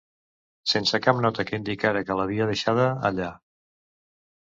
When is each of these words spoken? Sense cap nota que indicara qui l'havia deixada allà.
Sense 0.69 0.99
cap 1.07 1.19
nota 1.25 1.45
que 1.49 1.59
indicara 1.61 2.01
qui 2.07 2.17
l'havia 2.21 2.47
deixada 2.53 2.87
allà. 3.11 3.29